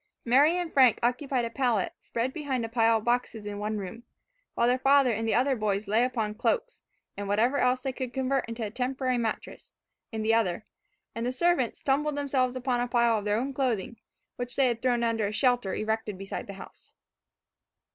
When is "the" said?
5.27-5.35, 10.23-10.33, 11.23-11.31, 16.47-16.53